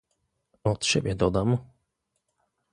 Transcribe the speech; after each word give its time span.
Od 0.63 0.85
siebie 0.85 1.15
dodam 1.15 1.57